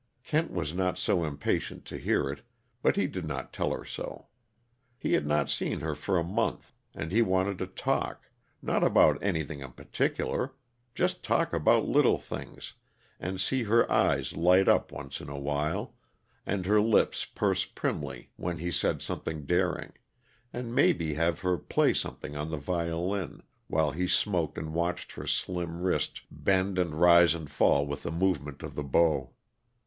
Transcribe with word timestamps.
Kent 0.23 0.49
was 0.49 0.73
not 0.73 0.97
so 0.97 1.23
impatient 1.23 1.85
to 1.85 1.95
hear 1.99 2.27
it, 2.27 2.41
but 2.81 2.95
he 2.95 3.05
did 3.05 3.23
not 3.23 3.53
tell 3.53 3.69
her 3.71 3.85
so. 3.85 4.29
He 4.97 5.13
had 5.13 5.27
not 5.27 5.47
seen 5.47 5.81
her 5.81 5.93
for 5.93 6.17
a 6.17 6.23
month, 6.23 6.73
and 6.95 7.11
he 7.11 7.21
wanted 7.21 7.59
to 7.59 7.67
talk; 7.67 8.31
not 8.63 8.83
about 8.83 9.21
anything 9.21 9.59
in 9.59 9.73
particular 9.73 10.55
just 10.95 11.21
talk 11.21 11.53
about 11.53 11.85
little 11.87 12.17
things, 12.17 12.73
and 13.19 13.39
see 13.39 13.61
her 13.65 13.85
eyes 13.91 14.35
light 14.35 14.67
up 14.67 14.91
once 14.91 15.21
in 15.21 15.29
a 15.29 15.37
while, 15.37 15.93
and 16.47 16.65
her 16.65 16.81
lips 16.81 17.23
purse 17.23 17.63
primly 17.65 18.31
when 18.37 18.57
he 18.57 18.71
said 18.71 19.03
something 19.03 19.45
daring, 19.45 19.93
and 20.51 20.73
maybe 20.73 21.13
have 21.13 21.41
her 21.41 21.59
play 21.59 21.93
something 21.93 22.35
on 22.35 22.49
the 22.49 22.57
violin, 22.57 23.43
while 23.67 23.91
he 23.91 24.07
smoked 24.07 24.57
and 24.57 24.73
watched 24.73 25.11
her 25.11 25.27
slim 25.27 25.79
wrist 25.83 26.21
bend 26.31 26.79
and 26.79 26.95
rise 26.95 27.35
and 27.35 27.51
fall 27.51 27.85
with 27.85 28.01
the 28.01 28.09
movement 28.11 28.63
of 28.63 28.73
the 28.73 28.81
bow. 28.83 29.29